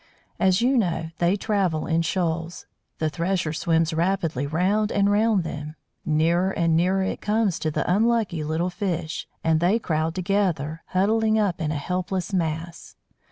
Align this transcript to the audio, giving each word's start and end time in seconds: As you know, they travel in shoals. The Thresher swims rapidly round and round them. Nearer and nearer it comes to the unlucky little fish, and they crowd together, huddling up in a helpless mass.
As 0.39 0.63
you 0.63 0.77
know, 0.79 1.11
they 1.19 1.35
travel 1.35 1.85
in 1.85 2.01
shoals. 2.01 2.65
The 2.97 3.07
Thresher 3.11 3.53
swims 3.53 3.93
rapidly 3.93 4.47
round 4.47 4.91
and 4.91 5.11
round 5.11 5.43
them. 5.43 5.75
Nearer 6.07 6.49
and 6.49 6.75
nearer 6.75 7.03
it 7.03 7.21
comes 7.21 7.59
to 7.59 7.69
the 7.69 7.87
unlucky 7.87 8.43
little 8.43 8.71
fish, 8.71 9.27
and 9.43 9.59
they 9.59 9.77
crowd 9.77 10.15
together, 10.15 10.81
huddling 10.87 11.37
up 11.37 11.61
in 11.61 11.71
a 11.71 11.75
helpless 11.75 12.33
mass. 12.33 12.95